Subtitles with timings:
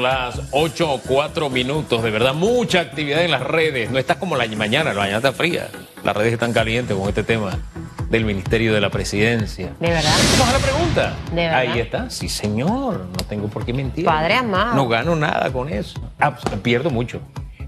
[0.00, 3.90] Las 8 o 4 minutos, de verdad, mucha actividad en las redes.
[3.90, 5.68] No está como la mañana, la mañana está fría.
[6.02, 7.58] Las redes están calientes con este tema
[8.08, 9.74] del Ministerio de la Presidencia.
[9.78, 10.14] ¿De verdad?
[10.38, 11.14] Vamos a la pregunta.
[11.28, 11.58] ¿De verdad?
[11.58, 12.08] Ahí está.
[12.08, 13.06] Sí, señor.
[13.06, 14.06] No tengo por qué mentir.
[14.06, 14.76] Padre amado.
[14.76, 16.00] No gano nada con eso.
[16.18, 17.20] Ah, pues, pierdo mucho.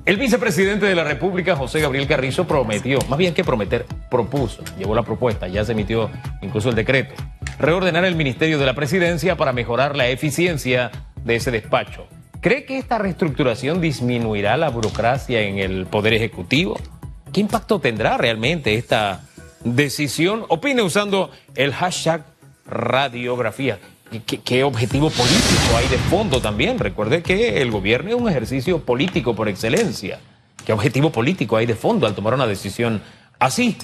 [0.06, 4.95] El vicepresidente de la República, José Gabriel Carrizo, prometió, más bien que prometer, propuso, llevó
[4.95, 6.11] la propuesta, ya se emitió
[6.41, 7.14] incluso el decreto,
[7.59, 10.91] reordenar el Ministerio de la Presidencia para mejorar la eficiencia
[11.22, 12.06] de ese despacho.
[12.45, 16.78] ¿Cree que esta reestructuración disminuirá la burocracia en el Poder Ejecutivo?
[17.32, 19.23] ¿Qué impacto tendrá realmente esta
[19.64, 20.45] decisión?
[20.48, 22.22] Opine usando el hashtag
[22.66, 23.78] radiografía.
[24.27, 26.78] ¿Qué, objetivo político hay de fondo también?
[26.78, 30.20] Recuerde que el gobierno es un ejercicio político por excelencia.
[30.66, 33.02] ¿Qué objetivo político hay de fondo al tomar una decisión
[33.38, 33.78] así?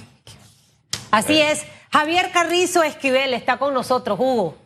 [1.11, 1.65] Así es.
[1.91, 4.59] Javier Carrizo Esquivel está con nosotros, Hugo.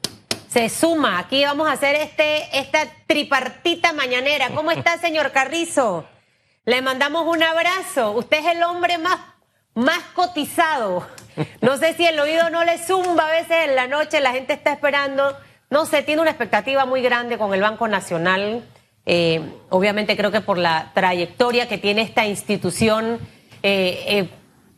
[0.54, 1.18] Se suma.
[1.18, 4.50] Aquí vamos a hacer este, esta tripartita mañanera.
[4.50, 6.06] ¿Cómo está, señor Carrizo?
[6.64, 8.12] Le mandamos un abrazo.
[8.12, 9.18] Usted es el hombre más,
[9.74, 11.08] más cotizado.
[11.60, 14.52] No sé si el oído no le zumba a veces en la noche, la gente
[14.52, 15.36] está esperando.
[15.70, 18.62] No sé, tiene una expectativa muy grande con el Banco Nacional.
[19.06, 23.18] Eh, obviamente creo que por la trayectoria que tiene esta institución,
[23.64, 24.28] eh, eh,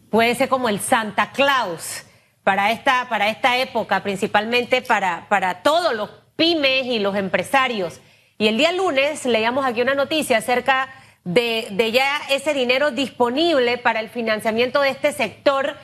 [0.09, 2.06] puede ser como el Santa Claus
[2.47, 8.01] para esta, para esta época, principalmente para, para todos los pymes y los empresarios.
[8.39, 10.89] Y el día lunes leíamos aquí una noticia acerca
[11.25, 15.75] de, de ya ese dinero disponible para el financiamiento de este sector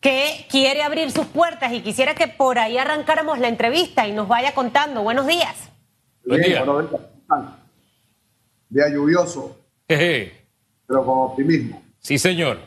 [0.00, 4.28] que quiere abrir sus puertas y quisiera que por ahí arrancáramos la entrevista y nos
[4.28, 5.02] vaya contando.
[5.02, 5.70] Buenos días.
[6.24, 6.64] Buen día.
[6.64, 7.02] buenos días.
[8.70, 10.46] Día lluvioso, Jeje.
[10.86, 11.82] pero con optimismo.
[11.98, 12.60] Sí, señor.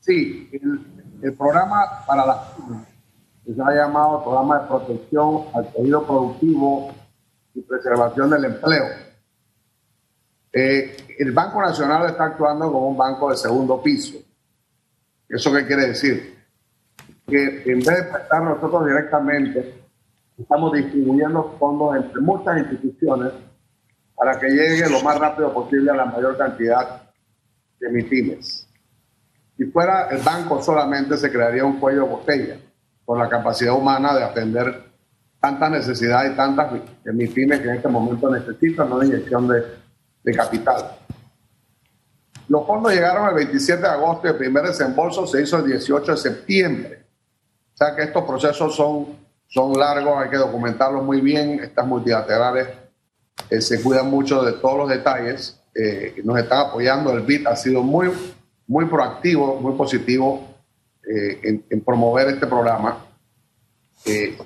[0.00, 0.91] Sí, el,
[1.22, 2.86] el programa para las pymes,
[3.44, 6.92] que se ha llamado Programa de Protección al Tejido Productivo
[7.54, 8.84] y Preservación del Empleo.
[10.52, 14.18] Eh, el Banco Nacional está actuando como un banco de segundo piso.
[15.28, 16.44] ¿Eso qué quiere decir?
[17.26, 19.82] Que en vez de prestar nosotros directamente,
[20.36, 23.32] estamos distribuyendo fondos entre muchas instituciones
[24.16, 27.02] para que llegue lo más rápido posible a la mayor cantidad
[27.78, 28.71] de MIPIMES.
[29.56, 32.56] Si fuera el banco solamente, se crearía un cuello de botella
[33.04, 34.84] con la capacidad humana de atender
[35.40, 36.72] tantas necesidades y tantas
[37.04, 39.62] MIPIMES que en este momento necesitan una inyección de,
[40.22, 40.96] de capital.
[42.48, 46.12] Los fondos llegaron el 27 de agosto y el primer desembolso se hizo el 18
[46.12, 47.04] de septiembre.
[47.74, 51.60] O sea que estos procesos son, son largos, hay que documentarlos muy bien.
[51.60, 52.68] Estas multilaterales
[53.50, 55.58] eh, se cuidan mucho de todos los detalles.
[55.74, 57.12] eh, nos están apoyando.
[57.12, 58.10] El BID ha sido muy,
[58.72, 60.48] muy proactivo, muy positivo
[61.06, 63.04] eh, en, promover este programa.
[64.06, 64.38] Eh,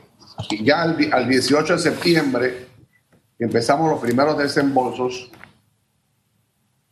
[0.62, 2.66] ya al, al 18 de septiembre
[3.38, 5.30] empezamos los primeros desembolsos.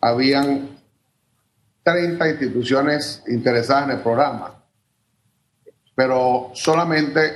[0.00, 0.78] Habían
[1.82, 4.54] 30 instituciones interesadas en el programa,
[5.96, 7.32] pero solamente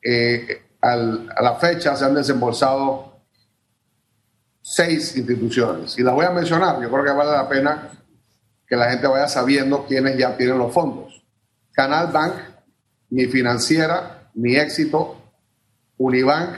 [0.00, 3.20] eh, a la fecha se han desembolsado
[4.60, 5.98] seis instituciones.
[5.98, 7.98] Y las voy a mencionar, yo creo que vale la pena
[8.72, 11.22] que la gente vaya sabiendo quiénes ya tienen los fondos.
[11.72, 12.32] Canal Bank,
[13.10, 15.14] Mi Financiera, Mi Éxito,
[15.98, 16.56] Unibank,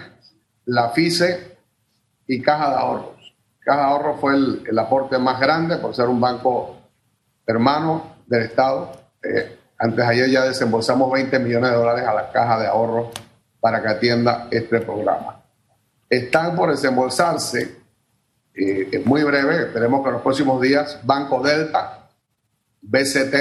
[0.67, 1.59] La FICE
[2.29, 3.35] y Caja de Ahorros.
[3.59, 6.77] Caja de Ahorros fue el, aporte más grande por ser un banco
[7.45, 8.93] hermano del Estado.
[9.21, 13.09] Eh, antes ayer ya desembolsamos 20 millones de dólares a la Caja de Ahorros
[13.59, 15.43] para que atienda este programa.
[16.09, 17.77] Están por desembolsarse,
[18.55, 22.03] eh, es muy breve, esperemos que en los próximos días, Banco Delta,
[22.85, 23.35] BCT,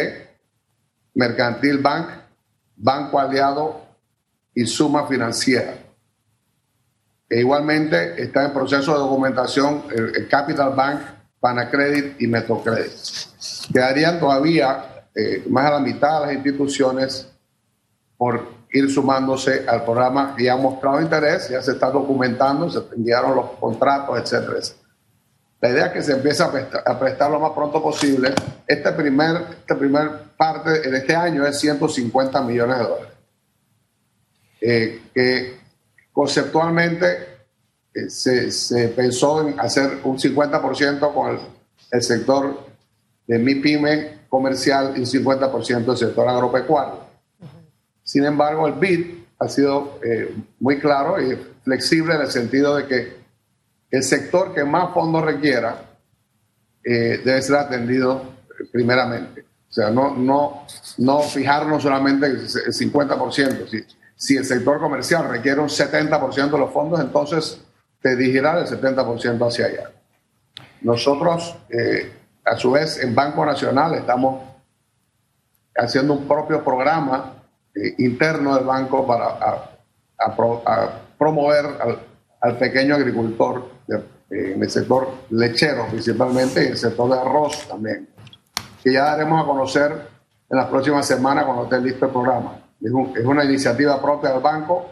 [1.16, 2.08] Mercantil Bank,
[2.76, 3.81] Banco Aliado
[4.54, 5.76] y Suma Financiera.
[7.30, 11.02] E igualmente está en proceso de documentación el, Capital Bank,
[11.40, 12.92] Panacredit y Metrocredit.
[13.72, 17.30] Quedarían todavía eh, más a la mitad de las instituciones
[18.18, 23.36] por ir sumándose al programa ya han mostrado interés, ya se está documentando, se enviaron
[23.36, 24.58] los contratos, etcétera.
[24.58, 24.83] etcétera.
[25.64, 28.36] La idea es que se empiece a prestar, a prestar lo más pronto posible.
[28.68, 33.14] Este primer, este primer parte en este año es 150 millones de dólares.
[34.60, 35.58] Eh, que
[36.12, 37.08] conceptualmente
[37.94, 41.40] eh, se, se pensó en hacer un 50% con
[41.92, 42.68] el, sector
[43.26, 47.06] de MIPYME comercial y un 50% del sector agropecuario.
[48.04, 52.86] Sin embargo, el BID ha sido eh, muy claro y flexible en el sentido de
[52.86, 53.22] que
[53.93, 55.75] el sector que más fondos requiera
[56.84, 58.23] eh, debe ser atendido
[58.72, 59.45] primeramente.
[59.69, 60.66] O sea, no, no,
[60.97, 63.67] no fijarnos solamente en el 50%.
[63.69, 63.84] Si,
[64.16, 67.61] si el sector comercial requiere un 70% de los fondos, entonces
[68.01, 69.91] se dirigirá el 70% hacia allá.
[70.81, 72.11] Nosotros, eh,
[72.43, 74.41] a su vez, en Banco Nacional estamos
[75.75, 77.35] haciendo un propio programa
[77.75, 79.69] eh, interno del banco para
[81.16, 82.13] promover al,
[82.51, 83.69] pequeño agricultor
[84.29, 88.09] en el sector lechero principalmente y el sector de arroz también,
[88.84, 89.91] que ya daremos a conocer
[90.49, 92.57] en las próximas semanas cuando esté listo el programa.
[92.81, 94.90] Es, es una iniciativa propia del banco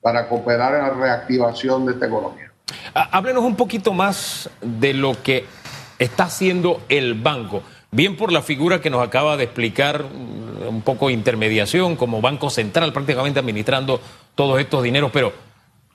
[0.00, 2.52] para cooperar en la reactivación de esta economía.
[2.94, 5.44] Háblenos un poquito más de lo que
[5.98, 7.62] está haciendo el banco.
[7.92, 12.50] Bien por la figura que nos acaba de explicar, mm, un poco intermediación como Banco
[12.50, 14.00] Central prácticamente administrando
[14.34, 15.32] todos estos dineros, pero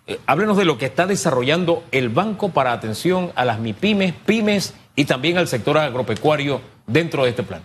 [0.08, 4.76] eh, háblenos de lo que está desarrollando el banco para atención a las MIPIMES, pymes
[4.96, 7.62] y también al sector agropecuario dentro de este plan.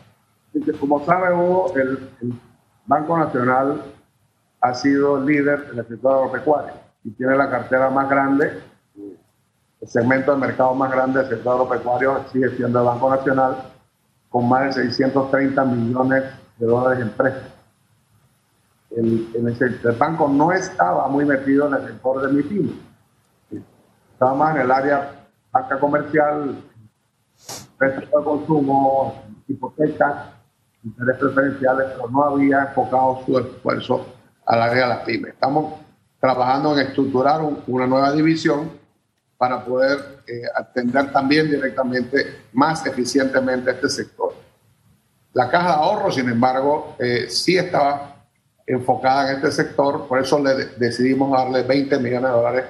[0.80, 2.10] Como sabe Hugo, el
[2.86, 3.82] Banco Nacional
[4.60, 6.72] ha sido líder en el sector agropecuario
[7.04, 8.58] y tiene la cartera más grande,
[9.80, 13.56] el segmento de mercado más grande del sector agropecuario sigue siendo el Banco Nacional,
[14.28, 16.24] con más de 630 millones
[16.58, 17.49] de dólares en préstamos.
[18.90, 22.72] El, el, banco no estaba muy metido en el sector de MIPIM,
[24.12, 26.56] estaba más en el área banca comercial,
[27.78, 30.30] préstamos de consumo, hipotecas,
[30.84, 34.06] intereses preferenciales, pero no había enfocado su esfuerzo
[34.46, 35.34] al área de las pymes.
[35.34, 35.74] Estamos
[36.20, 38.70] trabajando en estructurar una nueva división
[39.38, 44.34] para poder eh, atender también directamente, más eficientemente este sector.
[45.32, 48.16] La caja de ahorro, sin embargo, eh, sí estaba
[48.72, 52.64] enfocada en este sector, por eso le decidimos darle 20 millones de dólares,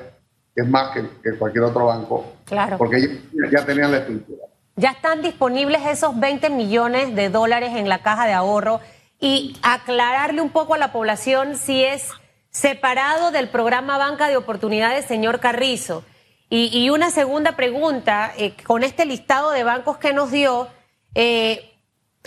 [0.55, 2.79] que es más que, cualquier otro banco, claro.
[2.79, 4.47] porque ya, ya tenían la estructura.
[4.77, 8.81] Ya están disponibles esos 20 millones de dólares en la caja de ahorro
[9.21, 12.09] y aclararle un poco a la población si es
[12.51, 16.05] separado del programa Banca de Oportunidades, señor Carrizo.
[16.53, 20.67] Y, una segunda pregunta, eh, con este listado de bancos que nos dio,
[21.15, 21.71] eh,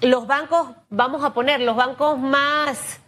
[0.01, 3.01] los bancos, vamos a poner, los bancos más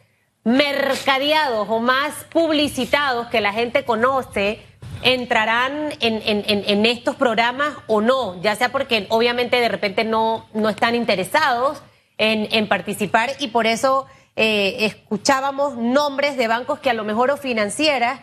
[0.46, 4.60] mercadeados o más publicitados que la gente conoce,
[5.02, 10.96] entrarán en, estos programas o no, ya sea porque obviamente de repente no, no están
[10.96, 11.82] interesados
[12.18, 14.06] en, participar y por eso
[14.36, 18.22] eh, escuchábamos nombres de bancos que a lo mejor o financieras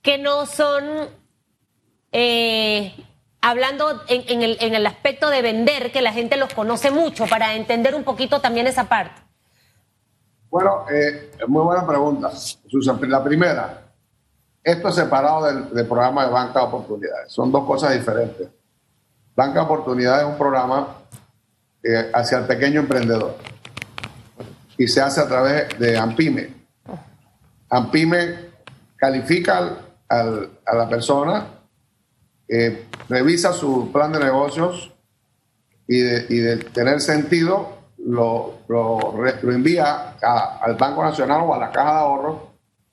[0.00, 1.08] que no son,
[2.12, 2.94] eh,
[3.40, 8.04] hablando en el aspecto de vender, que la gente los conoce mucho, para entender un
[8.04, 9.24] poquito también esa parte.
[10.54, 12.96] Bueno, eh, muy buena pregunta, Susan.
[13.10, 13.90] La primera,
[14.62, 17.32] esto es separado del, programa de Banca de Oportunidades.
[17.32, 18.48] Son dos cosas diferentes.
[19.34, 20.98] Banca de Oportunidades es un programa
[21.82, 23.36] eh, hacia el pequeño emprendedor.
[24.78, 26.54] Y se hace a través de AMPIME.
[27.70, 28.36] AMPIME
[28.94, 29.76] califica
[30.08, 31.46] a la persona,
[32.46, 34.92] eh, revisa su plan de negocios
[35.88, 37.73] y de, tener sentido
[38.04, 40.16] lo, lo, envía
[40.60, 42.36] al Banco Nacional o a la Caja de Ahorros.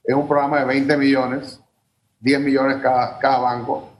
[0.03, 1.59] Es un programa de 20 millones,
[2.19, 3.91] 10 millones cada, cada banco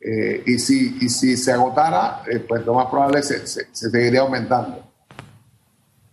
[0.00, 4.20] eh, y, si, y si se agotara, eh, pues lo más probable se, se, seguiría
[4.20, 4.82] aumentando.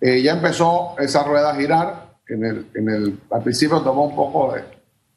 [0.01, 2.07] Eh, ya empezó esa rueda a girar.
[2.27, 4.53] En el, en el, al principio tomó un poco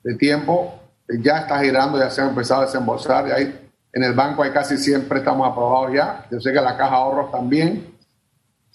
[0.05, 0.75] de, tiempo.
[1.09, 3.27] Ya está girando, ya se ha empezado a desembolsar.
[3.27, 6.27] Y ahí, en el banco hay casi siempre estamos aprobados ya.
[6.31, 7.99] Yo sé que la caja de ahorros también.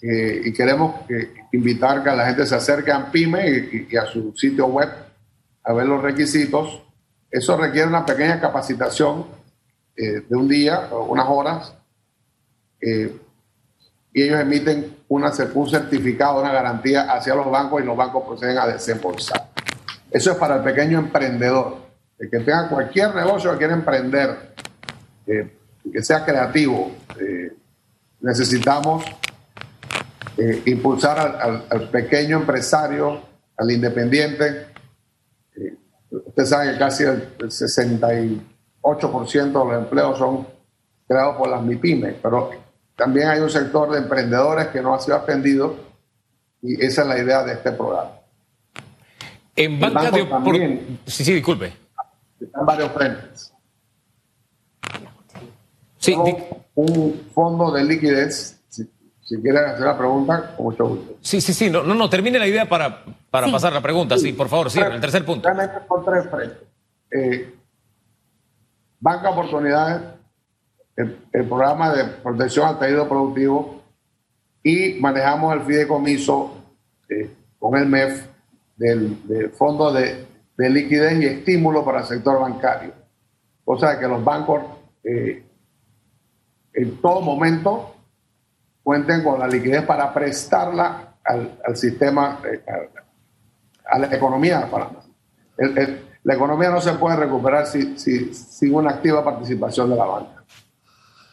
[0.08, 1.00] Y queremos
[1.52, 4.88] invitar que la gente se acerque a PYME y, a su sitio web
[5.64, 6.82] a ver los requisitos.
[7.30, 9.26] Eso requiere una pequeña capacitación
[9.96, 11.74] eh, de un día, unas horas,
[12.80, 13.16] eh,
[14.12, 18.58] y ellos emiten una, un certificado, una garantía hacia los bancos y los bancos proceden
[18.58, 19.50] a desembolsar.
[20.10, 21.78] Eso es para el pequeño emprendedor,
[22.18, 24.54] el que tenga cualquier negocio que quiera emprender,
[25.26, 25.52] eh,
[25.92, 26.92] que sea creativo.
[28.20, 29.04] necesitamos
[30.66, 33.20] impulsar al, al, pequeño empresario,
[33.56, 34.66] al independiente.
[36.10, 38.08] usted sabe que casi el, el 60
[38.86, 40.46] 8% de los empleos son
[41.08, 42.50] creados por las MIPIMES, pero
[42.94, 45.76] también hay un sector de emprendedores que no ha sido atendido
[46.62, 48.12] y esa es la idea de este programa.
[49.54, 51.72] En banca de también, Sí, sí, disculpe.
[52.40, 53.52] Están varios frentes.
[55.98, 56.14] Sí,
[56.74, 58.55] un fondo de liquidez.
[59.26, 61.16] Si, quieren hacer la pregunta, con mucho gusto.
[61.20, 61.68] Sí, sí, sí.
[61.68, 64.16] No, no, no termine la idea para, para pasar la pregunta.
[64.16, 65.48] Sí, por favor, sí, el tercer punto.
[65.48, 66.58] Realmente son tres frentes.
[67.10, 67.54] Eh,
[69.00, 70.02] Banca Oportunidades,
[70.96, 73.82] el, programa de protección al tejido productivo
[74.62, 76.54] y manejamos el fideicomiso
[77.08, 78.26] eh, con el MEF
[78.76, 82.92] del, Fondo de, Liquidez y Estímulo para el Sector Bancario.
[83.64, 84.62] cosa de que los bancos
[85.04, 85.44] eh,
[86.72, 87.95] en todo momento
[88.86, 92.62] cuenten con la liquidez para prestarla al, sistema, eh,
[93.84, 94.70] a, la economía
[95.56, 100.44] de la economía no se puede recuperar sin una activa participación de la banca.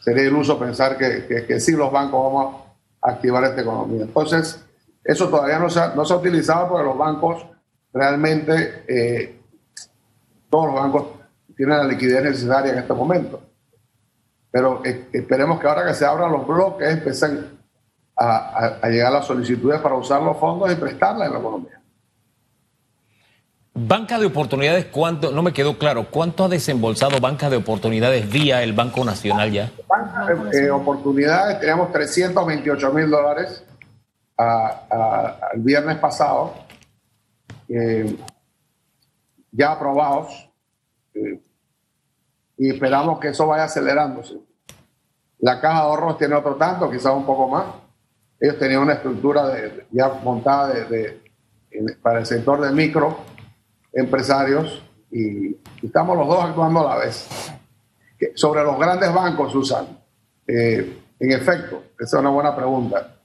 [0.00, 2.56] Sería iluso pensar que, que, sí los bancos vamos
[3.00, 4.02] a activar esta economía.
[4.02, 4.64] Entonces,
[5.04, 7.46] eso todavía no se ha, no se ha utilizado porque los bancos
[7.92, 9.40] realmente, eh,
[10.50, 11.06] todos los bancos
[11.56, 13.40] tienen la liquidez necesaria en este momento.
[14.54, 17.58] Pero eh, esperemos que ahora que se abran los bloques empiecen
[18.16, 21.80] a, a, llegar las solicitudes para usar los fondos y prestarla en la economía.
[23.74, 25.32] Banca de oportunidades, ¿cuánto?
[25.32, 26.06] No me quedó claro.
[26.08, 29.72] ¿Cuánto ha desembolsado Banca de oportunidades vía el Banco Nacional ya?
[29.88, 33.64] Banca de oportunidades, teníamos 328 mil dólares
[34.38, 36.54] el viernes pasado,
[37.68, 38.16] eh,
[39.50, 40.48] ya aprobados,
[41.14, 41.40] eh,
[42.56, 44.38] y esperamos que eso vaya acelerándose.
[45.40, 47.64] La caja de ahorros tiene otro tanto, quizás un poco más.
[48.40, 49.52] Ellos tenían una estructura
[49.90, 51.22] ya montada de,
[52.02, 53.18] para el sector de micro
[53.92, 57.28] empresarios y, estamos los dos actuando a la vez.
[58.34, 59.86] sobre los grandes bancos, Susan,
[60.46, 63.16] eh, en efecto, esa es una buena pregunta.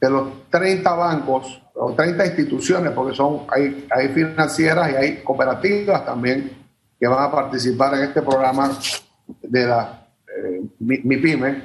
[0.00, 6.04] De los 30 bancos o 30 instituciones, porque son hay, hay financieras y hay cooperativas
[6.04, 6.63] también
[6.98, 8.70] que van a participar en este programa
[9.42, 11.62] de la eh, MIPYME,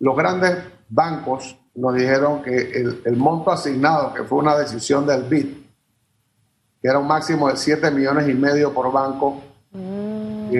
[0.00, 0.56] los grandes
[0.88, 5.46] bancos nos dijeron que el, el, monto asignado, que fue una decisión del BID,
[6.80, 10.50] que era un máximo de 7 millones y medio por banco, mm.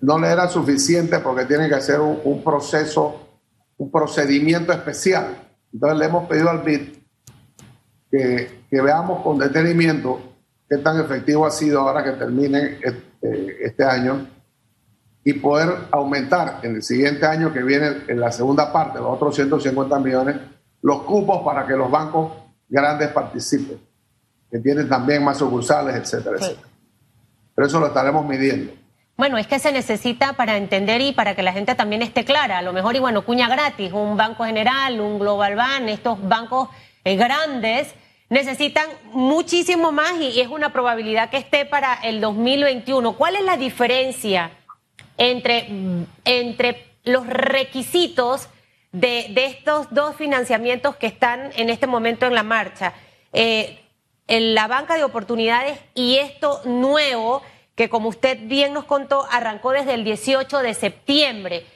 [0.00, 3.28] no le era suficiente porque tienen que hacer un, proceso,
[3.78, 5.36] un procedimiento especial.
[5.72, 6.80] Entonces le hemos pedido al BID
[8.10, 10.20] que, que, veamos con detenimiento
[10.70, 14.26] qué tan efectivo ha sido ahora que termine este, este año
[15.24, 19.34] y poder aumentar en el siguiente año que viene, en la segunda parte, los otros
[19.34, 20.36] 150 millones,
[20.80, 22.32] los cupos para que los bancos
[22.68, 23.90] grandes participen
[24.50, 26.68] que tienen también más sucursales, etcétera, etcétera.
[27.54, 28.72] Pero eso lo estaremos midiendo.
[29.16, 32.58] Bueno, es que se necesita para entender y para que la gente también esté clara.
[32.58, 36.70] A lo mejor, y bueno, cuña gratis, un banco general, un Global Bank, estos bancos
[37.04, 37.94] eh, grandes
[38.30, 43.12] necesitan muchísimo más y, es una probabilidad que esté para el 2021.
[43.12, 44.52] ¿Cuál es la diferencia
[45.18, 45.68] entre,
[46.24, 48.48] entre los requisitos
[48.92, 52.94] de, de estos dos financiamientos que están en este momento en la marcha?
[53.32, 53.80] Eh,
[54.28, 57.42] en la banca de oportunidades y esto nuevo
[57.74, 61.66] que como usted bien nos contó arrancó desde el 18 de septiembre.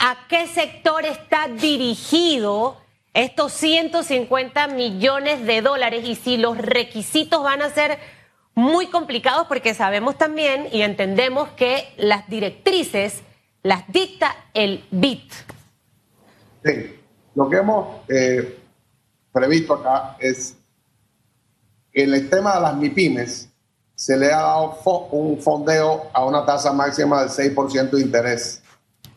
[0.00, 2.81] ¿A qué sector está dirigido
[3.14, 7.98] estos 150 millones de dólares y si los requisitos van a ser
[8.54, 13.22] muy complicados porque sabemos también y entendemos que las directrices
[13.62, 15.32] las dicta el BIT?
[16.64, 17.00] Sí,
[17.34, 18.58] lo que hemos eh,
[19.32, 20.56] previsto acá es
[21.92, 23.48] en el tema de las MIPIMES
[23.94, 24.78] se le ha dado
[25.12, 28.62] un fondeo a una tasa máxima del 6% de interés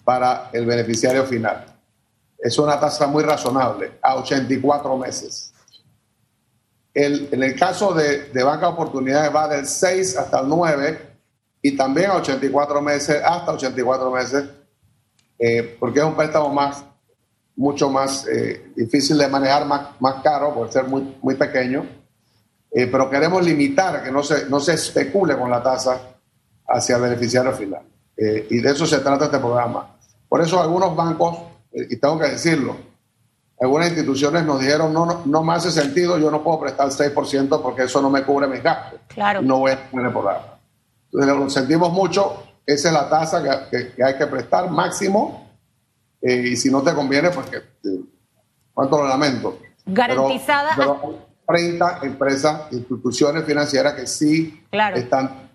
[0.04, 1.75] para el beneficiario final.
[2.38, 5.54] Es una tasa muy razonable, a 84 meses.
[6.94, 11.16] El, en el caso de, de Banca de Oportunidades va del 6 hasta el 9
[11.62, 14.46] y también a 84 meses, hasta 84 meses,
[15.40, 16.84] eh, porque es un préstamo más,
[17.56, 21.86] mucho más eh, difícil de manejar, más, más caro por ser muy, muy pequeño
[22.78, 25.98] eh, pero queremos limitar que no se, no se especule con la tasa
[26.68, 27.84] hacia el beneficiario final.
[28.18, 29.96] Y de eso se trata este programa.
[30.28, 31.38] Por eso algunos bancos,
[31.76, 32.78] y tengo que decirlo,
[33.60, 36.94] algunas instituciones nos dijeron, no, no, no me hace sentido, yo no puedo prestar el
[36.94, 39.00] 6% porque eso no me cubre mis gastos.
[39.08, 39.42] Claro.
[39.42, 40.60] No voy a tener el programa.
[41.06, 45.46] Entonces lo sentimos mucho, esa es la tasa que, que, hay que prestar máximo,
[46.22, 47.62] y si no te conviene, pues que,
[48.74, 49.60] cuánto lo lamento.
[49.86, 50.76] Garantizada.
[51.48, 54.64] 30 empresas, instituciones financieras que sí
[54.96, 55.52] están.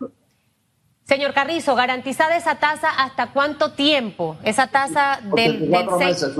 [1.11, 4.37] Señor Carrizo, garantizada esa tasa hasta cuánto tiempo?
[4.45, 6.31] Esa tasa del, meses,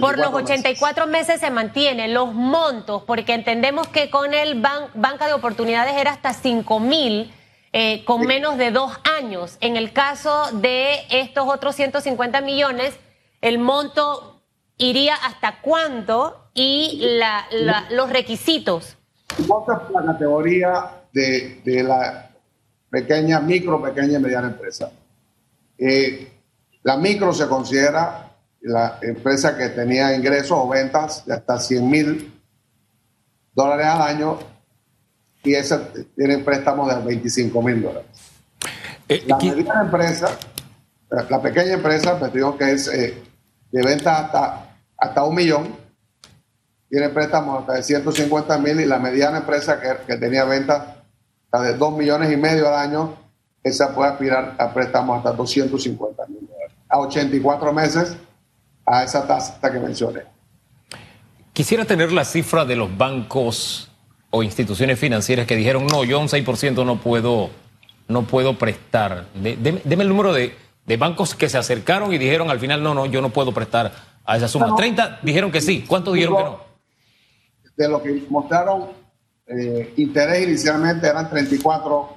[0.00, 1.40] por los 84 meses.
[1.40, 4.62] se mantiene los montos, porque entendemos que con el
[4.94, 7.30] banca de oportunidades era hasta 5 mil
[7.74, 9.58] eh, con menos de dos años.
[9.60, 12.98] En el caso de estos otros 150 millones,
[13.42, 14.40] el monto
[14.78, 17.44] iría hasta cuánto y la,
[17.90, 18.96] los requisitos.
[19.38, 19.46] es
[19.92, 22.27] la categoría de, de, la
[22.90, 24.90] pequeña, micro, pequeña y mediana empresa.
[25.76, 26.32] Eh,
[26.82, 32.40] la micro se considera la empresa que tenía ingresos o ventas de hasta 100 mil
[33.54, 34.38] dólares al año
[35.44, 38.10] y esa tiene préstamos de 25 mil dólares.
[39.08, 40.28] Eh, la mediana empresa,
[41.10, 43.22] la pequeña empresa, pues digo que es eh,
[43.70, 45.76] de venta hasta, hasta un millón,
[46.90, 50.97] tiene préstamos hasta de 150 mil y la mediana empresa que, que tenía ventas
[51.52, 53.14] de 2 millones y medio al año,
[53.62, 56.76] esa puede aspirar a préstamos hasta 250 mil dólares.
[56.88, 58.16] A 84 meses
[58.86, 60.22] a esa tasa que mencioné.
[61.52, 63.90] Quisiera tener la cifra de los bancos
[64.30, 67.50] o instituciones financieras que dijeron, no, yo un 6% no puedo,
[68.06, 69.26] no puedo prestar.
[69.34, 70.54] deme, el número de,
[70.98, 73.92] bancos que se acercaron y dijeron al final, no, no, yo no puedo prestar
[74.24, 74.74] a esa suma.
[74.76, 75.84] 30 dijeron que sí.
[75.86, 76.60] ¿Cuántos dijeron que no?
[77.76, 78.88] De lo que mostraron
[79.48, 82.16] eh, interés inicialmente eran 34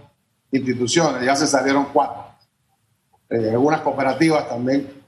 [0.52, 2.26] instituciones, ya se salieron cuatro.
[3.30, 5.02] Eh, algunas cooperativas también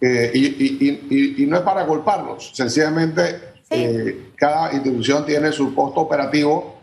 [0.00, 6.74] y, no es para culparlos, sencillamente eh, cada institución tiene su costo operativo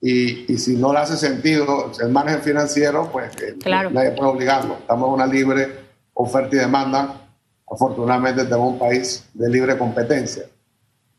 [0.00, 4.76] y, si no le hace sentido el margen financiero, pues eh, nadie puede obligarlo.
[4.78, 5.68] Estamos en una libre
[6.14, 7.28] oferta y demanda.
[7.70, 10.44] Afortunadamente tenemos un país de libre competencia.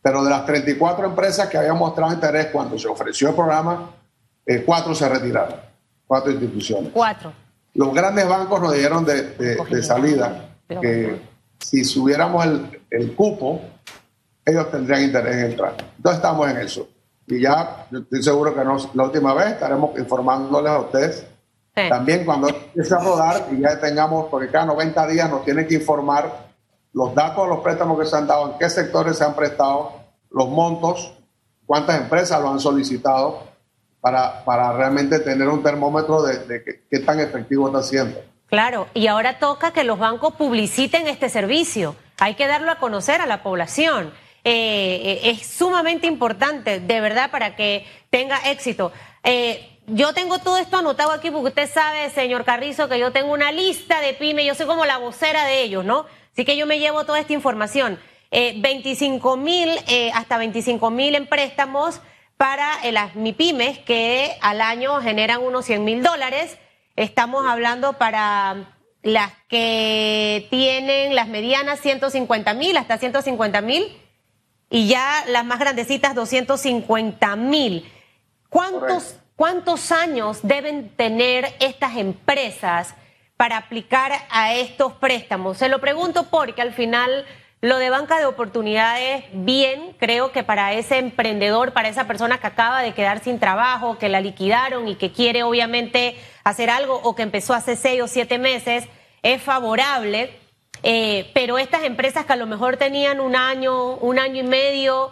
[0.01, 3.91] Pero de las 34 empresas que habían mostrado interés cuando se ofreció el programa,
[4.45, 5.59] eh, cuatro se retiraron,
[6.07, 6.91] cuatro instituciones.
[6.93, 7.33] Cuatro.
[7.73, 11.21] Los grandes bancos nos dieron de, de salida que
[11.59, 13.61] si subiéramos el, el, cupo,
[14.45, 15.75] ellos tendrían interés en entrar.
[15.97, 16.87] Entonces estamos en eso.
[17.27, 21.25] Y ya estoy seguro que la última vez estaremos informándoles a ustedes.
[21.73, 25.75] También cuando empiece a rodar y ya tengamos, porque cada 90 días nos tienen que
[25.75, 26.48] informar
[26.93, 29.93] los datos de los préstamos que se han dado, en qué sectores se han prestado,
[30.31, 31.13] los montos,
[31.65, 33.43] cuántas empresas lo han solicitado,
[34.01, 38.19] para, para realmente tener un termómetro de, qué tan efectivo está siendo.
[38.47, 41.95] Claro, y ahora toca que los bancos publiciten este servicio.
[42.17, 44.11] Hay que darlo a conocer a la población.
[44.43, 48.91] Eh, eh, es sumamente importante, de verdad, para que tenga éxito.
[49.23, 53.33] Eh, yo tengo todo esto anotado aquí porque usted sabe, señor Carrizo, que yo tengo
[53.33, 56.05] una lista de pymes, yo soy como la vocera de ellos, ¿no?
[56.33, 57.99] Así que yo me llevo toda esta información.
[58.31, 59.69] 25 mil,
[60.13, 61.99] hasta 25 mil en préstamos
[62.37, 66.57] para las MIPIMES que al año generan unos 100 mil dólares.
[66.95, 73.97] Estamos hablando para las que tienen las medianas 150 mil, hasta 150 mil,
[74.69, 77.91] y ya las más grandecitas 250 mil.
[78.49, 82.93] ¿Cuántos, ¿Cuántos años deben tener estas empresas
[83.39, 85.57] para aplicar a estos préstamos?
[85.57, 87.25] Se lo pregunto porque al final
[87.61, 92.47] lo de banca de oportunidades, bien, creo que para ese emprendedor, para esa persona que
[92.47, 97.15] acaba de quedar sin trabajo, que la liquidaron y que quiere obviamente hacer algo o
[97.15, 98.89] que empezó hace seis o siete meses,
[99.23, 100.37] es favorable.
[100.83, 105.11] Eh, pero estas empresas que a lo mejor tenían un año, un año y medio,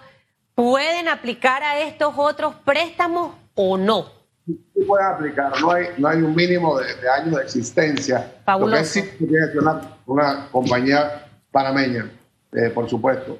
[0.54, 4.17] ¿pueden aplicar a estos otros préstamos o no?
[4.48, 8.32] Sí pueden aplicar, no hay, no hay un mínimo de, años de existencia.
[8.46, 8.78] Fabuloso.
[8.78, 12.10] Lo que sí tiene que una, una compañía panameña
[12.54, 13.40] eh, por supuesto.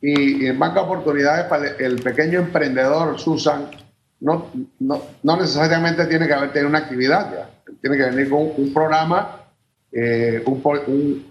[0.00, 3.70] Y, en Banca Oportunidades para el pequeño emprendedor, Susan,
[4.20, 7.50] no, no, no, necesariamente tiene que haber tenido una actividad ya.
[7.80, 9.42] Tiene que venir con un, programa,
[9.92, 11.24] eh, un,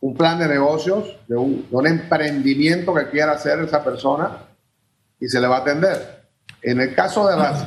[0.00, 4.44] un, plan de negocios, de un, de un, emprendimiento que quiera hacer esa persona
[5.18, 6.26] y se le va a atender.
[6.60, 7.66] En el caso de, las,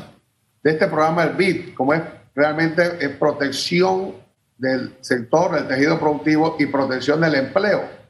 [0.64, 2.02] de este programa, el BID, como es
[2.36, 4.16] realmente es protección
[4.58, 8.02] del sector, del tejido productivo y protección del empleo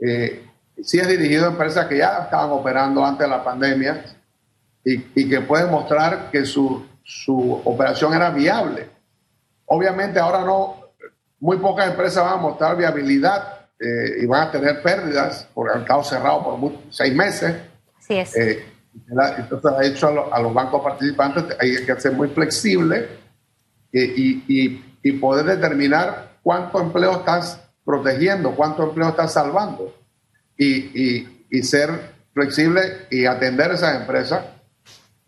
[0.00, 0.44] eh,
[0.82, 4.04] sí es dirigido a empresas que ya estaban operando antes de la pandemia
[4.84, 8.90] y, que pueden mostrar que su, su, operación era viable.
[9.66, 10.90] Obviamente ahora no,
[11.40, 15.78] muy pocas empresas van a mostrar viabilidad eh, y van a tener pérdidas por el
[15.78, 17.54] mercado cerrado por seis meses.
[17.98, 18.36] Así es.
[18.36, 23.08] Eh, entonces, ha hecho a, los bancos participantes hay que ser muy flexible
[23.92, 29.94] y, y, poder determinar cuánto empleo estás protegiendo, cuánto empleo está salvando
[30.56, 31.90] y, ser
[32.32, 34.44] flexible y atender esas empresas.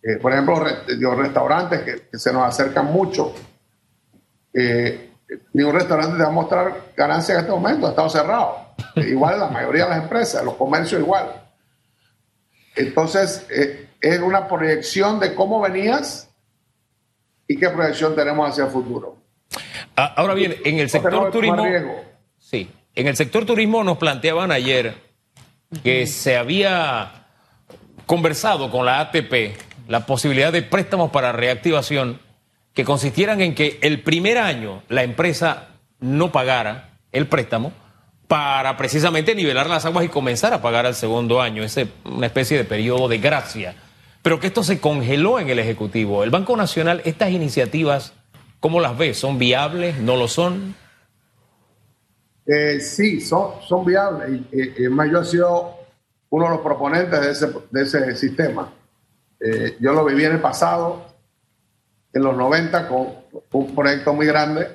[0.03, 3.33] Eh, por ejemplo, los restaurantes que, se nos acercan mucho.
[4.53, 5.13] Eh,
[5.53, 8.75] ningún restaurante te va a mostrar ganancia en este momento, ha estado cerrado.
[8.97, 11.46] igual la mayoría de las empresas, los comercios igual.
[12.77, 16.31] Entonces, eh, es una proyección de cómo venías
[17.49, 19.17] y qué proyección tenemos hacia el futuro.
[19.97, 21.65] Ah, ahora bien, en el sector turismo.
[22.39, 24.95] Sí, en el sector turismo nos planteaban ayer
[25.83, 27.27] que se había
[28.05, 29.57] conversado con la ATP
[29.89, 32.21] la posibilidad de préstamos para reactivación
[32.75, 35.69] que consistieran en que el primer año la empresa
[36.01, 37.73] no pagara el préstamo
[38.29, 42.57] para precisamente nivelar las aguas y comenzar a pagar al segundo año, ese una especie
[42.57, 43.75] de periodo de gracia.
[44.23, 46.25] Pero que esto se congeló en el Ejecutivo.
[46.25, 48.13] El Banco Nacional, estas iniciativas
[48.61, 49.19] ¿Cómo las ves?
[49.19, 49.99] ¿Son viables?
[49.99, 50.75] ¿No lo son?
[52.47, 54.41] Eh, sí, son, son viables.
[54.51, 55.77] Y, yo he sido
[56.31, 58.73] uno de los proponentes de ese, de ese sistema.
[59.39, 61.07] Eh, yo lo viví en el pasado,
[62.13, 63.09] en los 90, con
[63.53, 64.69] un proyecto muy grande.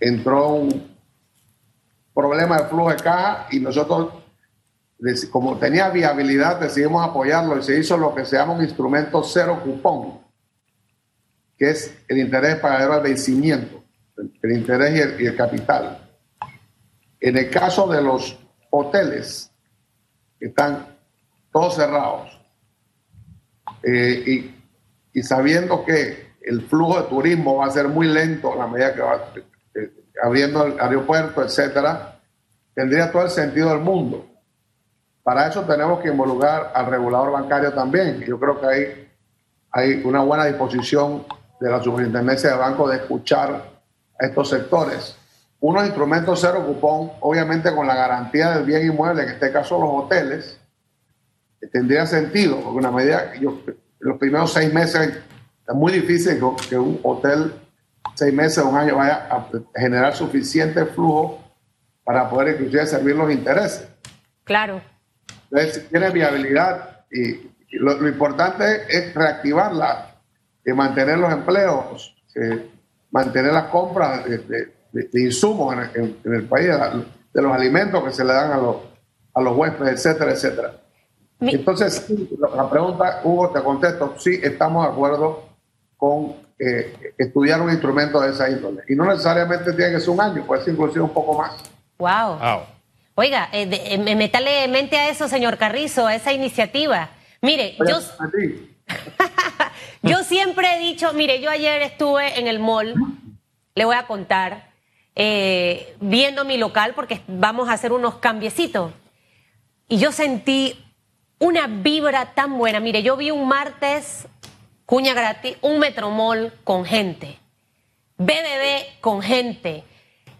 [0.00, 0.93] entró un
[2.14, 4.14] problema de flujo de caja y nosotros,
[5.30, 9.60] como tenía viabilidad, decidimos apoyarlo y se hizo lo que se llama un instrumento cero
[9.62, 10.20] cupón,
[11.58, 13.82] que es el interés pagadero al vencimiento,
[14.42, 16.08] el interés y el, capital.
[17.20, 18.38] En el caso de los
[18.70, 19.50] hoteles,
[20.38, 20.86] que están
[21.52, 22.40] todos cerrados,
[23.82, 28.56] eh, y, y, sabiendo que el flujo de turismo va a ser muy lento a
[28.56, 29.32] la medida que va
[30.22, 32.18] abriendo el aeropuerto, etcétera,
[32.74, 34.26] tendría todo el sentido del mundo.
[35.22, 38.20] Para eso tenemos que involucrar al regulador bancario también.
[38.20, 39.08] Yo creo que hay,
[39.70, 41.24] hay una buena disposición
[41.60, 43.50] de la superintendencia de banco de escuchar
[44.20, 45.16] a estos sectores.
[45.60, 50.04] Unos instrumentos cero cupón, obviamente con la garantía del bien inmueble, en este caso los
[50.04, 50.60] hoteles,
[51.72, 53.58] tendría sentido, porque una medida, yo,
[54.00, 55.16] los primeros seis meses
[55.66, 57.54] es muy difícil que un hotel
[58.14, 61.42] seis meses o un año vaya a generar suficiente flujo
[62.04, 63.88] para poder inclusive servir los intereses.
[64.44, 64.80] Claro.
[65.50, 70.14] Entonces, tiene viabilidad y, lo, importante es reactivarla,
[70.64, 72.14] y mantener los empleos,
[73.10, 74.70] mantener las compras de,
[75.14, 76.68] insumos en, el país,
[77.32, 78.76] de los alimentos que se le dan a los,
[79.34, 80.74] a los huéspedes, etcétera, etcétera.
[81.40, 82.06] Entonces,
[82.56, 85.53] la pregunta, Hugo, te contesto, sí, estamos de acuerdo
[85.96, 88.82] con eh, estudiar un instrumento de esa índole.
[88.88, 91.52] Y no necesariamente tiene que ser un año, puede ser inclusive un poco más.
[91.98, 92.38] Wow.
[93.16, 97.10] Oiga, eh, eh, metale mente a eso, señor Carrizo, a esa iniciativa.
[97.42, 97.98] Mire, yo,
[100.02, 102.94] yo siempre he dicho, mire, yo ayer estuve en el mall,
[103.74, 104.70] le voy a contar,
[106.00, 108.92] viendo mi local porque vamos a hacer unos cambiecitos.
[109.88, 110.84] Y yo sentí
[111.38, 112.80] una vibra tan buena.
[112.80, 114.26] Mire, yo vi un martes
[114.86, 117.38] cuña gratis, un metromol con gente,
[118.18, 119.84] BBB con gente,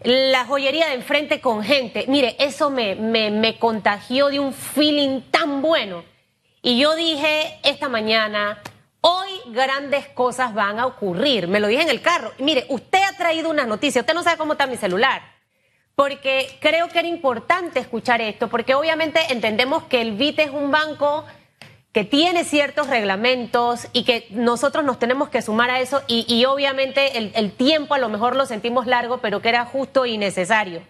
[0.03, 2.05] la joyería de enfrente con gente.
[2.07, 6.03] Mire, eso me, me, me contagió de un feeling tan bueno.
[6.61, 8.61] Y yo dije esta mañana,
[9.01, 11.47] hoy grandes cosas van a ocurrir.
[11.47, 12.31] Me lo dije en el carro.
[12.39, 15.21] Mire, usted ha traído una noticia, usted no sabe cómo está mi celular.
[15.95, 20.69] Porque creo que era importante escuchar esto, porque obviamente entendemos que el VIT es un
[20.69, 21.23] banco
[21.95, 27.17] que tiene ciertos reglamentos y que nosotros nos tenemos que sumar a eso y, obviamente
[27.17, 30.81] el, tiempo a lo mejor lo sentimos largo, pero que era justo y necesario.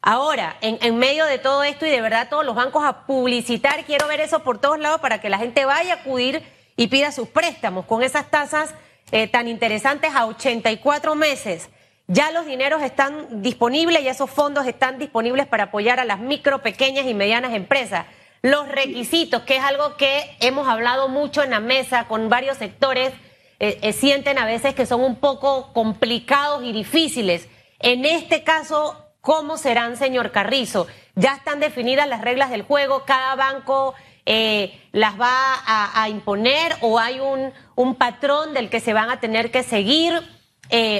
[0.00, 4.08] Ahora, en, medio de todo esto y de verdad todos los bancos a publicitar, quiero
[4.08, 6.42] ver eso por todos lados para que la gente vaya a acudir
[6.76, 8.74] y pida sus préstamos con esas tasas
[9.12, 11.68] eh, tan interesantes a 84 meses.
[12.06, 16.62] Ya los dineros están disponibles y esos fondos están disponibles para apoyar a las micro,
[16.62, 18.06] pequeñas y medianas empresas
[18.42, 23.12] los requisitos, que es algo que hemos hablado mucho en la mesa con varios sectores,
[23.60, 27.48] eh, eh, sienten a veces que son un poco complicados y difíciles.
[27.80, 30.86] En este caso, ¿cómo serán, señor Carrizo?
[31.16, 33.04] ¿Ya están definidas las reglas del juego?
[33.04, 33.94] ¿Cada banco
[34.26, 39.20] eh, las va a, imponer o hay un, un, patrón del que se van a
[39.20, 40.22] tener que seguir?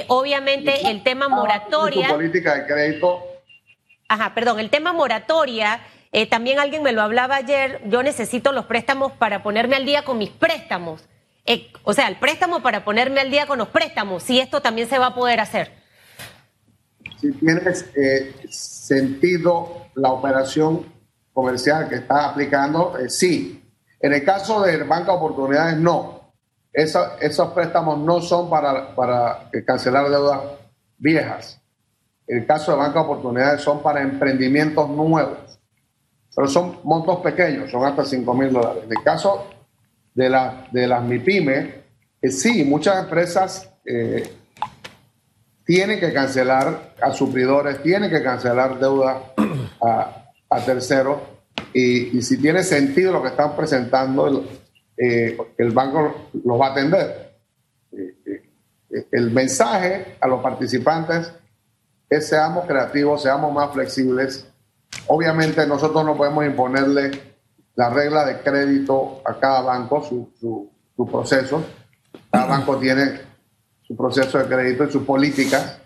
[0.07, 2.09] obviamente, el tema moratoria.
[2.09, 3.23] política de crédito.
[4.07, 5.79] Ajá, perdón, el tema moratoria
[6.11, 10.03] eh, también alguien me lo hablaba ayer, yo necesito los préstamos para ponerme al día
[10.03, 11.07] con mis préstamos.
[11.45, 14.89] Eh, o sea, el préstamo para ponerme al día con los préstamos, si esto también
[14.89, 15.71] se va a poder hacer.
[17.21, 20.85] Si tienes eh, sentido la operación
[21.31, 23.63] comercial que estás aplicando, sí.
[23.99, 26.33] En el caso de Banca Oportunidades, no.
[26.73, 28.95] esos préstamos no son para,
[29.65, 30.41] cancelar deudas
[30.97, 31.61] viejas.
[32.25, 35.58] En el caso de Banca Oportunidades son para emprendimientos nuevos
[36.35, 38.83] pero son montos pequeños, son hasta 5 mil dólares.
[38.85, 39.47] En el caso
[40.13, 41.73] de, la, de las MIPIME,
[42.21, 44.29] eh, sí, muchas empresas eh,
[45.65, 49.33] tienen que cancelar a suplidores, tienen que cancelar deuda
[49.81, 51.19] a, terceros,
[51.73, 54.49] y, si tiene sentido lo que están presentando, el,
[54.97, 57.35] eh, el banco los va a atender.
[59.11, 61.31] el mensaje a los participantes
[62.09, 64.48] es seamos creativos, seamos más flexibles,
[65.07, 67.11] Obviamente nosotros no podemos imponerle
[67.75, 70.69] la regla de crédito a cada banco, su,
[71.09, 71.63] proceso.
[72.31, 73.21] Cada banco tiene
[73.81, 75.79] su proceso de crédito y su política,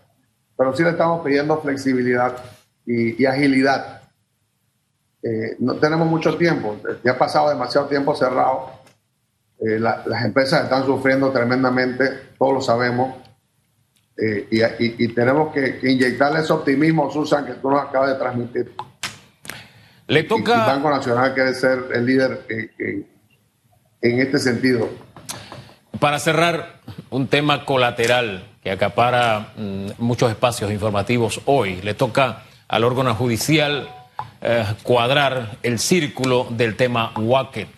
[0.58, 2.36] pero sí le estamos pidiendo flexibilidad
[2.86, 4.02] y, agilidad.
[5.22, 8.72] Eh, no tenemos mucho tiempo, ya ha pasado demasiado tiempo cerrado.
[9.60, 13.16] eh, las empresas están sufriendo tremendamente, todos lo sabemos,
[14.16, 14.48] eh,
[14.80, 18.72] y, tenemos que, inyectarle ese optimismo, Susan, que tú nos acabas de transmitir.
[20.08, 20.54] Le toca.
[20.54, 22.46] el Banco Nacional quiere ser el líder
[24.02, 24.90] en este sentido.
[26.00, 31.82] Para cerrar, un tema colateral que acapara mm, muchos espacios informativos hoy.
[31.82, 33.90] Le toca al órgano judicial
[34.42, 37.70] eh, cuadrar el círculo del tema Wacket.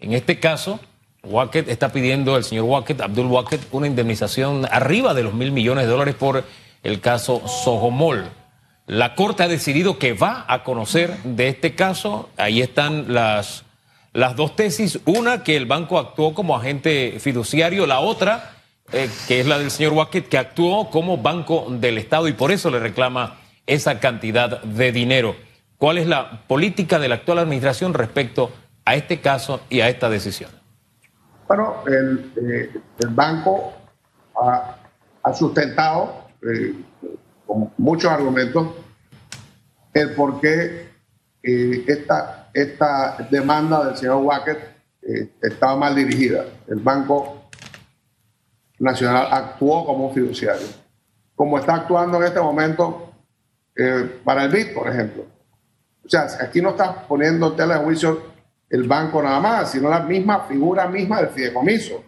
[0.00, 0.80] En este caso,
[1.24, 5.84] Wacket está pidiendo, el señor Wacket, Abdul Wacket, una indemnización arriba de los mil millones
[5.84, 6.44] de dólares por
[6.82, 8.24] el caso Sohomol.
[8.88, 12.30] La Corte ha decidido que va a conocer de este caso.
[12.38, 13.64] Ahí están las,
[14.14, 14.98] las dos tesis.
[15.04, 17.86] Una, que el banco actuó como agente fiduciario.
[17.86, 18.52] La otra,
[18.90, 22.50] eh, que es la del señor Wacket, que actuó como banco del Estado y por
[22.50, 25.36] eso le reclama esa cantidad de dinero.
[25.76, 28.50] ¿Cuál es la política de la actual administración respecto
[28.86, 30.50] a este caso y a esta decisión?
[31.46, 32.70] Bueno, el, eh,
[33.10, 33.74] banco
[34.34, 36.72] ha, sustentado eh,
[37.76, 38.68] muchos argumentos
[39.94, 40.88] el por qué
[41.42, 44.58] esta, esta demanda del señor Wackett
[45.40, 46.44] estaba mal dirigida.
[46.66, 47.38] El banco
[48.78, 50.66] Nacional actuó como un fiduciario,
[51.34, 53.12] como está actuando en este momento
[53.74, 55.24] eh, para el BID, por ejemplo.
[56.04, 58.22] O sea, aquí no está poniendo tela de juicio
[58.70, 62.04] el banco nada más, sino la misma figura misma del fideicomiso.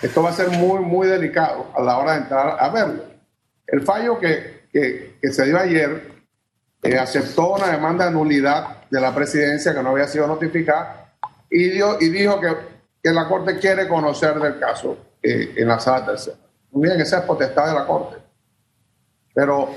[0.00, 3.04] Esto va a ser muy, muy delicado a la hora de entrar a verlo.
[3.66, 6.12] El fallo que, que, se dio ayer
[6.82, 11.14] eh, aceptó una demanda de nulidad de la presidencia que no había sido notificada
[11.50, 12.48] y, dio, y dijo que,
[13.02, 14.98] que la Corte quiere conocer del caso.
[15.20, 16.36] Eh, en la sala tercera.
[16.70, 18.18] Muy bien, esa es potestad de la Corte.
[19.34, 19.70] Pero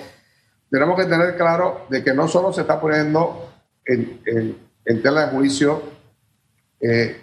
[0.70, 3.52] tenemos que tener claro de que no solo se está poniendo
[3.84, 4.22] en,
[4.86, 5.82] en, tela de juicio
[6.80, 7.22] eh,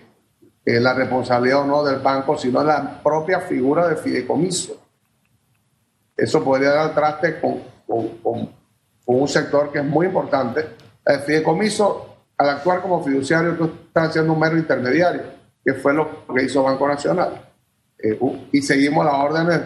[0.65, 4.88] eh, la responsabilidad o no del banco, sino la propia figura de fideicomiso.
[6.19, 7.63] Eso podría dar traste con,
[9.07, 10.67] un sector que es muy importante.
[11.05, 15.23] El fideicomiso, al actuar como fiduciario, tú estás haciendo un mero intermediario,
[15.65, 17.41] que fue lo que hizo Banco Nacional.
[17.99, 18.19] Eh,
[18.53, 19.61] y seguimos las órdenes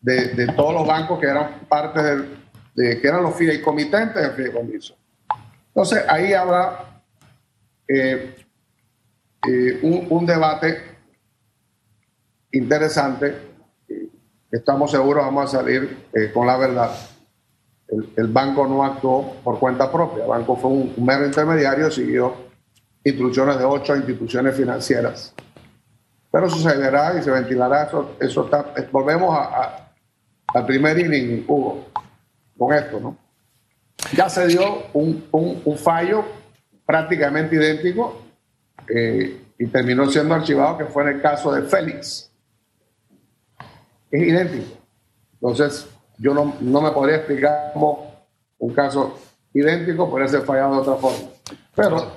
[0.00, 2.36] de, todos los bancos que eran parte del,
[2.74, 4.96] de, que eran los fideicomitentes del fideicomiso.
[5.68, 7.02] Entonces ahí habrá
[7.88, 8.34] eh,
[9.48, 10.82] eh, un, debate
[12.52, 13.53] interesante.
[14.54, 16.90] Estamos seguros vamos a salir con la verdad.
[18.16, 20.24] El, banco no actuó por cuenta propia.
[20.24, 22.34] El banco fue un, mero intermediario, siguió
[23.04, 25.34] instrucciones de ocho instituciones financieras
[26.34, 26.48] pero
[26.80, 27.84] verá y se ventilará.
[27.84, 29.92] Eso, eso está, volvemos a,
[30.48, 31.86] al primer inning, Hugo,
[32.58, 33.16] con esto, ¿no?
[34.16, 36.24] Ya se dio un, un, fallo
[36.84, 38.20] prácticamente idéntico
[38.92, 42.32] eh, y terminó siendo archivado, que fue en el caso de Félix.
[44.14, 44.76] Es idéntico.
[45.34, 48.14] Entonces, yo no, no me podría explicar cómo
[48.58, 49.18] un caso
[49.52, 51.28] idéntico puede ser fallado de otra forma.
[51.74, 52.12] Pero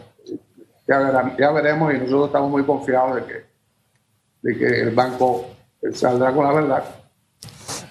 [0.88, 3.48] ya, ya veremos y nosotros estamos muy confiados de que
[4.42, 5.46] de que el banco
[5.94, 6.84] saldrá con la verdad.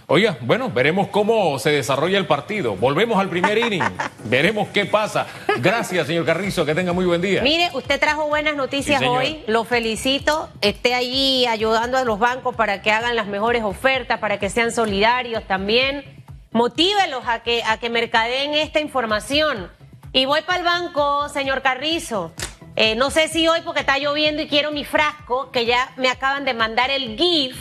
[0.08, 2.76] Oiga, bueno, veremos cómo se desarrolla el partido.
[2.76, 3.82] Volvemos al primer inning.
[4.24, 5.26] veremos qué pasa.
[5.58, 6.64] Gracias, señor Carrizo.
[6.64, 7.42] Que tenga muy buen día.
[7.42, 9.42] Mire, usted trajo buenas noticias hoy.
[9.48, 10.48] Lo felicito.
[10.60, 14.70] Esté allí ayudando a los bancos para que hagan las mejores ofertas, para que sean
[14.70, 16.04] solidarios también.
[16.52, 19.72] Motívelos a que, a que mercadeen esta información.
[20.12, 22.32] Y voy para el banco, señor Carrizo.
[22.76, 26.08] Eh, no sé si hoy porque está lloviendo y quiero mi frasco, que ya me
[26.08, 27.56] acaban de mandar el GIF.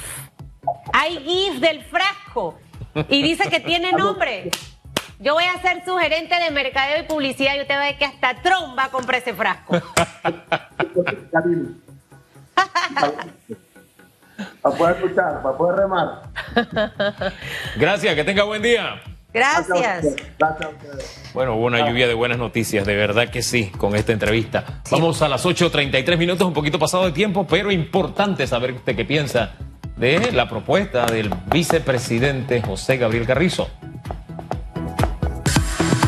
[0.93, 2.24] Hay GIF del frasco
[3.10, 4.52] y dice que tiene nombre.
[5.19, 7.98] Yo voy a ser su gerente de mercadeo y publicidad y usted va a ver
[7.98, 9.82] que hasta Trump va a comprar ese frasco.
[14.62, 16.24] para poder escuchar, para poder remar.
[17.78, 19.02] Gracias, que tenga buen día.
[19.34, 20.06] Gracias.
[21.34, 24.82] Bueno, hubo una lluvia de buenas noticias, de verdad que sí, con esta entrevista.
[24.89, 29.04] Vamos a las 8.33 minutos, un poquito pasado de tiempo, pero importante saber usted qué
[29.04, 29.56] piensa
[29.97, 33.69] de la propuesta del vicepresidente José Gabriel Carrizo.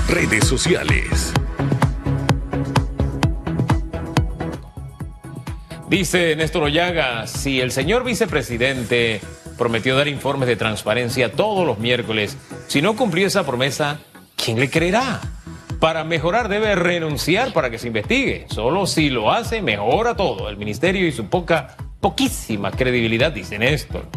[0.10, 1.34] Redes sociales.
[5.90, 9.22] Dice Néstor Ollaga, si el señor vicepresidente
[9.58, 12.38] prometió dar informes de transparencia todos los miércoles.
[12.68, 14.00] Si no cumplió esa promesa,
[14.36, 15.20] ¿quién le creerá?
[15.80, 18.46] Para mejorar debe renunciar para que se investigue.
[18.50, 20.50] Solo si lo hace, mejora todo.
[20.50, 24.08] El ministerio y su poca, poquísima credibilidad, dice Néstor.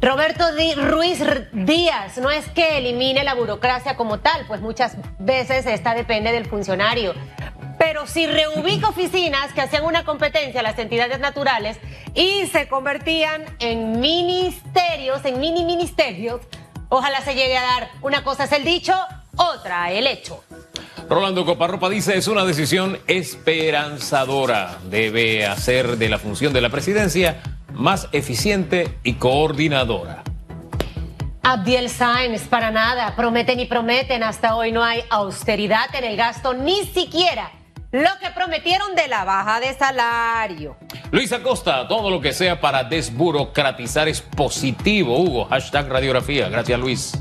[0.00, 0.44] Roberto
[0.76, 1.18] Ruiz
[1.52, 6.46] Díaz, no es que elimine la burocracia como tal, pues muchas veces esta depende del
[6.46, 7.14] funcionario.
[7.78, 11.78] Pero si reubica oficinas que hacían una competencia a las entidades naturales,
[12.14, 16.40] y se convertían en ministerios, en mini ministerios.
[16.88, 17.90] Ojalá se llegue a dar.
[18.02, 18.94] Una cosa es el dicho,
[19.36, 20.42] otra el hecho.
[21.08, 24.76] Rolando Coparropa dice es una decisión esperanzadora.
[24.90, 27.42] Debe hacer de la función de la presidencia
[27.72, 30.22] más eficiente y coordinadora.
[31.42, 36.52] Abdiel Sáenz, para nada, prometen y prometen, hasta hoy no hay austeridad en el gasto,
[36.52, 37.52] ni siquiera
[37.90, 40.76] lo que prometieron de la baja de salario.
[41.10, 45.46] Luis Acosta, todo lo que sea para desburocratizar es positivo, Hugo.
[45.46, 46.50] Hashtag radiografía.
[46.50, 47.12] Gracias, Luis.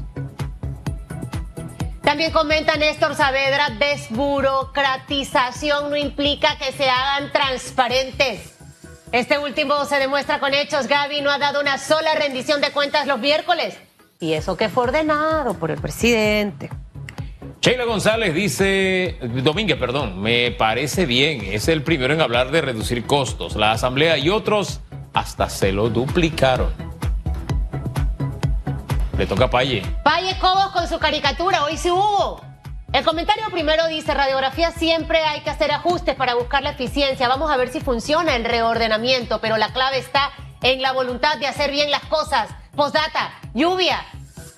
[2.07, 8.55] También comenta Néstor Saavedra, desburocratización no implica que se hagan transparentes.
[9.11, 10.87] Este último se demuestra con hechos.
[10.87, 13.77] Gaby no ha dado una sola rendición de cuentas los miércoles.
[14.21, 16.69] Y eso que fue ordenado por el presidente.
[17.59, 23.05] Sheila González dice, Domínguez, perdón, me parece bien, es el primero en hablar de reducir
[23.05, 23.57] costos.
[23.57, 24.79] La Asamblea y otros
[25.11, 26.86] hasta se lo duplicaron.
[29.17, 29.81] Le toca a Paye.
[30.03, 32.39] Paye Cobos con su caricatura, hoy sí hubo.
[32.93, 37.27] El comentario primero dice, radiografía siempre hay que hacer ajustes para buscar la eficiencia.
[37.27, 40.29] Vamos a ver si funciona el reordenamiento, pero la clave está
[40.61, 42.47] en la voluntad de hacer bien las cosas.
[42.75, 44.05] Postdata, lluvia,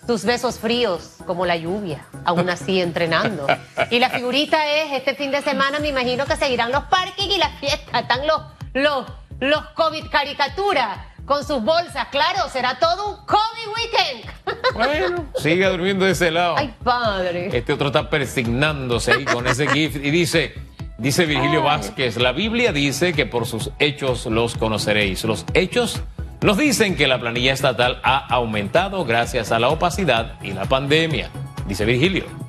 [0.06, 3.48] tus besos fríos como la lluvia, aún así entrenando.
[3.92, 7.38] Y la figurita es, este fin de semana me imagino que seguirán los parques y
[7.38, 8.42] las fiestas, están los,
[8.74, 9.06] los,
[9.40, 14.74] los COVID caricatura con sus bolsas, claro, será todo un COVID weekend.
[14.74, 16.56] Bueno, sigue durmiendo de ese lado.
[16.58, 17.56] Ay, padre.
[17.56, 20.56] Este otro está persignándose ahí con ese gift y dice,
[20.98, 25.24] dice Virgilio Vázquez, la Biblia dice que por sus hechos los conoceréis.
[25.24, 26.02] Los hechos
[26.42, 31.30] nos dicen que la planilla estatal ha aumentado gracias a la opacidad y la pandemia,
[31.68, 32.49] dice Virgilio.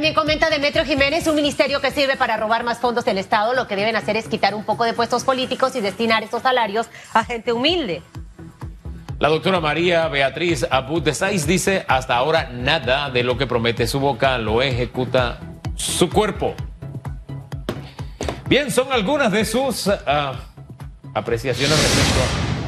[0.00, 3.66] También comenta Demetrio Jiménez, un ministerio que sirve para robar más fondos del Estado, lo
[3.66, 7.22] que deben hacer es quitar un poco de puestos políticos y destinar esos salarios a
[7.22, 8.00] gente humilde.
[9.18, 13.86] La doctora María Beatriz Abud de Saiz dice, hasta ahora nada de lo que promete
[13.86, 15.38] su boca lo ejecuta
[15.76, 16.54] su cuerpo.
[18.46, 19.86] Bien, son algunas de sus...
[19.86, 20.32] ah,
[21.12, 22.20] apreciaciones respecto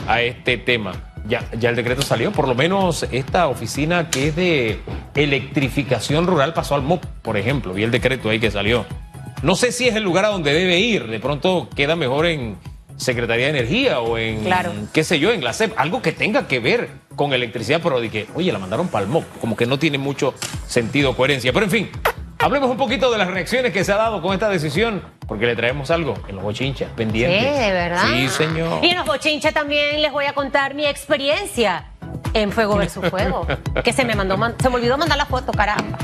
[0.07, 1.12] a este tema.
[1.33, 4.81] Ya, ya el decreto salió, por lo menos esta oficina que es de
[5.15, 8.85] electrificación rural pasó al MOP, por ejemplo, y el decreto ahí que salió.
[9.43, 12.57] No sé si es el lugar a donde debe ir, de pronto queda mejor en
[12.99, 14.75] Secretaría de Energía o en, Claro.
[14.93, 18.11] qué sé yo, en la SEP, algo que tenga que ver con electricidad, pero de
[18.11, 20.35] que, oye, la mandaron para el MOP, como que no tiene mucho
[20.67, 21.51] sentido, coherencia.
[21.55, 21.91] Pero en fin,
[22.43, 25.57] hablemos un poquito de las reacciones que se ha dado con esta decisión, porque le
[25.57, 27.59] traemos algo en los bochinchas Sí, pendientes.
[27.59, 28.03] de verdad.
[28.09, 28.85] Sí, señor.
[28.85, 31.87] Y en los bochinches también les voy a contar mi experiencia
[32.35, 33.47] en Fuego versus Fuego.
[33.85, 35.99] que se me mandó, man- se me olvidó mandar la foto, caramba.